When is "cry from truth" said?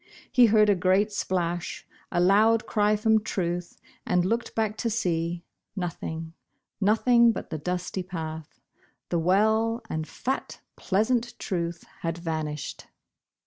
2.65-3.77